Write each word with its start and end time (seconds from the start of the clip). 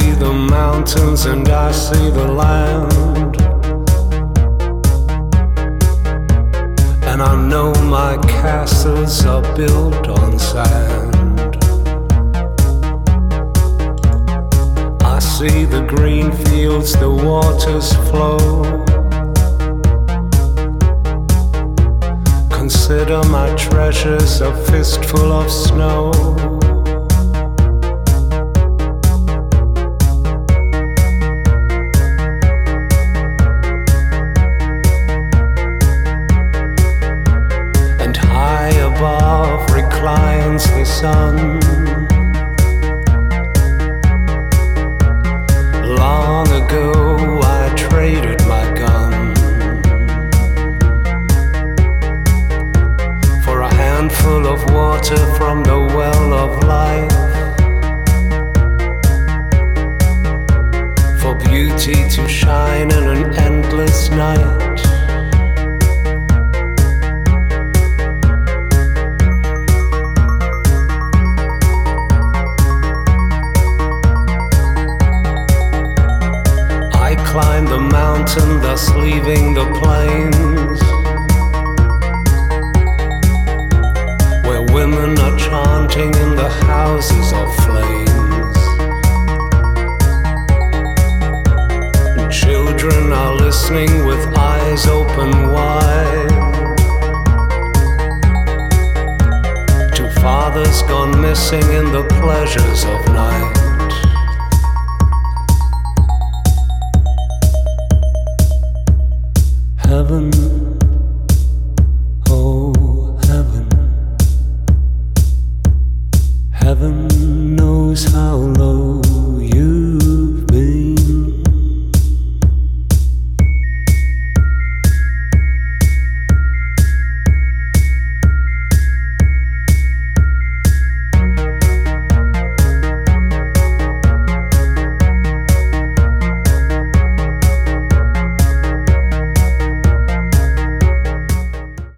the 0.00 0.32
mountains 0.32 1.26
and 1.26 1.46
I 1.50 1.70
see 1.70 2.08
the 2.08 2.26
land. 2.26 3.36
And 7.04 7.20
I 7.20 7.36
know 7.36 7.74
my 7.90 8.16
castles 8.26 9.26
are 9.26 9.42
built 9.54 10.08
on 10.08 10.38
sand. 10.38 11.56
I 15.02 15.18
see 15.18 15.66
the 15.66 15.84
green 15.86 16.32
fields, 16.32 16.94
the 16.94 17.10
waters 17.10 17.92
flow. 18.08 18.38
Consider 22.48 23.22
my 23.24 23.54
treasures 23.56 24.40
a 24.40 24.54
fistful 24.64 25.32
of 25.32 25.50
snow. 25.50 26.71
Sun. 41.02 41.36
Long 46.02 46.48
ago 46.62 47.40
I 47.42 47.72
traded 47.76 48.40
my 48.46 48.66
gun 48.82 49.12
for 53.44 53.62
a 53.62 53.74
handful 53.74 54.46
of 54.46 54.60
water 54.72 55.22
from 55.38 55.64
the 55.64 55.80
well 55.98 56.28
of 56.44 56.52
life. 56.76 57.20
For 61.20 61.34
beauty 61.34 61.98
to 62.14 62.28
shine 62.28 62.90
in 62.98 63.04
an 63.16 63.36
endless 63.48 64.08
night. 64.10 64.71
Climb 77.32 77.64
the 77.64 77.80
mountain, 77.80 78.60
thus 78.60 78.90
leaving 78.94 79.54
the 79.54 79.64
plains. 79.80 80.80
Where 84.46 84.60
women 84.60 85.18
are 85.18 85.38
chanting 85.38 86.12
in 86.24 86.36
the 86.36 86.50
houses 86.68 87.32
of 87.32 87.48
flames. 87.64 88.58
Children 92.30 93.14
are 93.14 93.34
listening 93.34 94.04
with 94.04 94.22
eyes 94.36 94.86
open 94.86 95.30
wide. 95.54 96.28
To 99.96 100.10
fathers 100.20 100.82
gone 100.82 101.18
missing 101.18 101.66
in 101.72 101.92
the 101.92 102.04
pleasures 102.20 102.84
of 102.84 103.02
heaven. 110.02 110.71